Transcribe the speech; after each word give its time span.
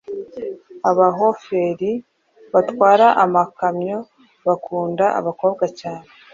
Abahoferi 0.89 1.91
batwara 2.53 3.07
amakamyo 3.23 3.97
bakunda 4.47 5.05
abakobwa 5.19 5.65
cyane 5.79 6.07